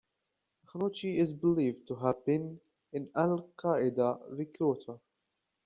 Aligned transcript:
Akhnouche 0.65 1.15
is 1.15 1.31
believed 1.31 1.87
to 1.87 1.95
have 1.97 2.25
been 2.25 2.59
an 2.91 3.11
Al 3.15 3.51
Qaeda 3.55 4.19
recruiter. 4.35 4.99